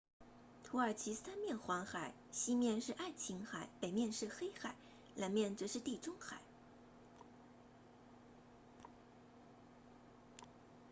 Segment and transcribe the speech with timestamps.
[0.63, 4.73] 土耳其三面环海西面是爱琴海北面是黑海
[5.13, 6.41] 南面则是地中海